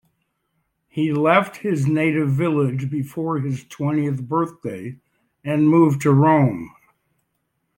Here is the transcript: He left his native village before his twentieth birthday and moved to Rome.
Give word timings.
He 0.89 1.13
left 1.13 1.57
his 1.57 1.85
native 1.85 2.29
village 2.31 2.89
before 2.89 3.37
his 3.37 3.63
twentieth 3.65 4.23
birthday 4.27 4.97
and 5.43 5.69
moved 5.69 6.01
to 6.01 6.11
Rome. 6.11 6.71